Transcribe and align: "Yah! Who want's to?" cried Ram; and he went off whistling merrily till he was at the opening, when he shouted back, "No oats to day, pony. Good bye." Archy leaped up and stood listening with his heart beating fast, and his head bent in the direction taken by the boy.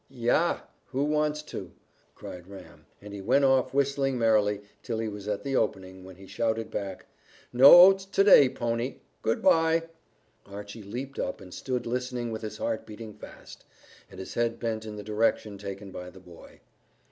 "Yah! 0.09 0.61
Who 0.87 1.03
want's 1.03 1.43
to?" 1.43 1.73
cried 2.15 2.47
Ram; 2.47 2.87
and 3.03 3.13
he 3.13 3.21
went 3.21 3.45
off 3.45 3.71
whistling 3.71 4.17
merrily 4.17 4.61
till 4.81 4.97
he 4.97 5.07
was 5.07 5.27
at 5.27 5.43
the 5.43 5.55
opening, 5.55 6.03
when 6.03 6.15
he 6.15 6.25
shouted 6.25 6.71
back, 6.71 7.05
"No 7.53 7.81
oats 7.81 8.03
to 8.05 8.23
day, 8.23 8.49
pony. 8.49 8.95
Good 9.21 9.43
bye." 9.43 9.83
Archy 10.43 10.81
leaped 10.81 11.19
up 11.19 11.39
and 11.39 11.53
stood 11.53 11.85
listening 11.85 12.31
with 12.31 12.41
his 12.41 12.57
heart 12.57 12.87
beating 12.87 13.13
fast, 13.13 13.63
and 14.09 14.19
his 14.19 14.33
head 14.33 14.59
bent 14.59 14.85
in 14.87 14.95
the 14.95 15.03
direction 15.03 15.59
taken 15.59 15.91
by 15.91 16.09
the 16.09 16.19
boy. 16.19 16.61